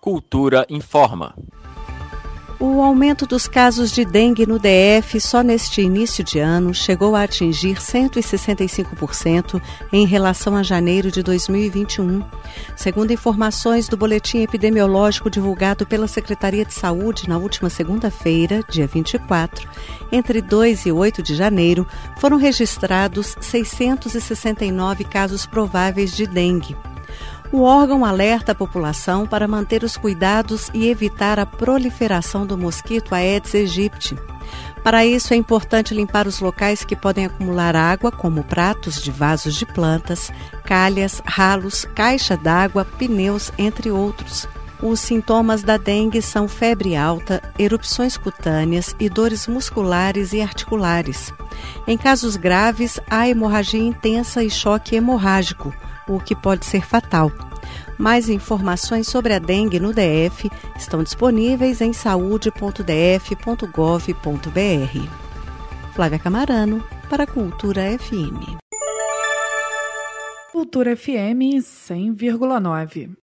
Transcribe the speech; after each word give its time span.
Cultura 0.00 0.64
informa. 0.70 1.34
O 2.60 2.80
aumento 2.82 3.24
dos 3.26 3.46
casos 3.48 3.92
de 3.92 4.04
dengue 4.04 4.44
no 4.46 4.58
DF 4.58 5.20
só 5.20 5.42
neste 5.42 5.80
início 5.80 6.22
de 6.24 6.38
ano 6.40 6.72
chegou 6.74 7.14
a 7.16 7.22
atingir 7.22 7.76
165% 7.76 9.60
em 9.92 10.04
relação 10.06 10.56
a 10.56 10.62
janeiro 10.64 11.10
de 11.12 11.20
2021. 11.22 12.20
Segundo 12.76 13.12
informações 13.12 13.88
do 13.88 13.96
boletim 13.96 14.38
epidemiológico 14.38 15.28
divulgado 15.30 15.84
pela 15.86 16.06
Secretaria 16.08 16.64
de 16.64 16.74
Saúde 16.74 17.28
na 17.28 17.36
última 17.38 17.68
segunda-feira, 17.70 18.62
dia 18.70 18.86
24, 18.88 19.68
entre 20.12 20.40
2 20.42 20.86
e 20.86 20.92
8 20.92 21.22
de 21.22 21.34
janeiro 21.36 21.86
foram 22.18 22.36
registrados 22.38 23.36
669 23.40 25.04
casos 25.04 25.44
prováveis 25.46 26.16
de 26.16 26.26
dengue. 26.26 26.74
O 27.50 27.62
órgão 27.62 28.04
alerta 28.04 28.52
a 28.52 28.54
população 28.54 29.26
para 29.26 29.48
manter 29.48 29.82
os 29.82 29.96
cuidados 29.96 30.68
e 30.74 30.86
evitar 30.88 31.40
a 31.40 31.46
proliferação 31.46 32.46
do 32.46 32.58
mosquito 32.58 33.14
Aedes 33.14 33.54
aegypti. 33.54 34.16
Para 34.84 35.04
isso, 35.06 35.32
é 35.32 35.36
importante 35.36 35.94
limpar 35.94 36.26
os 36.26 36.40
locais 36.40 36.84
que 36.84 36.94
podem 36.94 37.24
acumular 37.24 37.74
água, 37.74 38.12
como 38.12 38.44
pratos 38.44 39.02
de 39.02 39.10
vasos 39.10 39.54
de 39.54 39.64
plantas, 39.64 40.30
calhas, 40.64 41.22
ralos, 41.24 41.86
caixa 41.94 42.36
d'água, 42.36 42.84
pneus, 42.84 43.50
entre 43.56 43.90
outros. 43.90 44.46
Os 44.82 45.00
sintomas 45.00 45.62
da 45.62 45.76
dengue 45.78 46.20
são 46.22 46.46
febre 46.46 46.96
alta, 46.96 47.40
erupções 47.58 48.16
cutâneas 48.18 48.94
e 49.00 49.08
dores 49.08 49.46
musculares 49.48 50.32
e 50.34 50.40
articulares. 50.42 51.32
Em 51.86 51.96
casos 51.96 52.36
graves, 52.36 53.00
há 53.10 53.26
hemorragia 53.28 53.80
intensa 53.82 54.44
e 54.44 54.50
choque 54.50 54.94
hemorrágico 54.94 55.72
o 56.14 56.18
que 56.20 56.34
pode 56.34 56.64
ser 56.64 56.84
fatal. 56.84 57.30
Mais 57.98 58.28
informações 58.28 59.06
sobre 59.06 59.32
a 59.34 59.38
dengue 59.38 59.78
no 59.78 59.92
DF 59.92 60.50
estão 60.76 61.02
disponíveis 61.02 61.80
em 61.80 61.92
saúde.df.gov.br. 61.92 63.58
Flávia 65.94 66.18
Camarano, 66.18 66.82
para 67.10 67.24
a 67.24 67.26
Cultura 67.26 67.82
FM. 67.98 68.56
Cultura 70.52 70.96
FM 70.96 71.60
100,9. 71.60 73.10